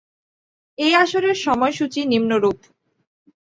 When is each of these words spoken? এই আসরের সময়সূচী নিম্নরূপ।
এই 0.77 0.93
আসরের 0.95 1.37
সময়সূচী 1.37 2.01
নিম্নরূপ। 2.05 2.57